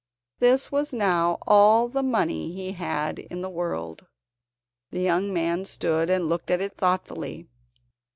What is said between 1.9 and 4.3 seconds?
money he had in the world.